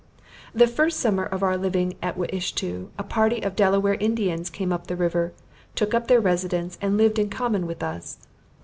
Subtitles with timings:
[0.55, 4.87] The first summer of our living at Wiishto, a party of Delaware Indians came up
[4.87, 5.31] the river,
[5.75, 8.17] took up their residence, and lived in common with us.